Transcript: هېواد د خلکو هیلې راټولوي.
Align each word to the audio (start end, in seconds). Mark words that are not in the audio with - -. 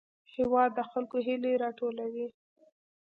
هېواد 0.35 0.69
د 0.77 0.79
خلکو 0.91 1.17
هیلې 1.27 1.51
راټولوي. 1.63 2.27